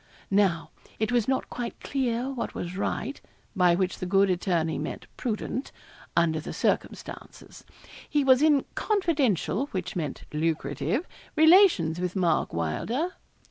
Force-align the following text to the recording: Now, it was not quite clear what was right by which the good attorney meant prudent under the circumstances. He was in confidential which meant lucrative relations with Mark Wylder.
Now, 0.31 0.71
it 0.97 1.11
was 1.11 1.27
not 1.27 1.47
quite 1.51 1.79
clear 1.79 2.31
what 2.31 2.55
was 2.55 2.75
right 2.75 3.21
by 3.55 3.75
which 3.75 3.99
the 3.99 4.07
good 4.07 4.31
attorney 4.31 4.79
meant 4.79 5.05
prudent 5.15 5.71
under 6.17 6.39
the 6.39 6.53
circumstances. 6.53 7.63
He 8.09 8.23
was 8.23 8.41
in 8.41 8.65
confidential 8.73 9.67
which 9.67 9.95
meant 9.95 10.23
lucrative 10.33 11.07
relations 11.35 11.99
with 11.99 12.15
Mark 12.15 12.51
Wylder. 12.51 13.11